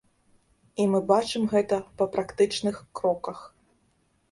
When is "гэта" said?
1.51-1.79